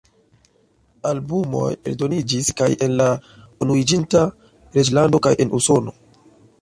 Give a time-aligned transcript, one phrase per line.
[1.09, 3.09] Albumoj eldoniĝis kaj en la
[3.67, 4.25] Unuiĝinta
[4.79, 5.95] Reĝlando kaj en Usono.